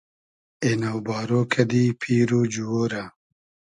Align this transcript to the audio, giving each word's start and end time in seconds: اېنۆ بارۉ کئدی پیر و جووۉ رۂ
اېنۆ 0.63 0.91
بارۉ 1.05 1.31
کئدی 1.51 1.83
پیر 2.01 2.29
و 2.37 2.39
جووۉ 2.53 2.85
رۂ 2.91 3.03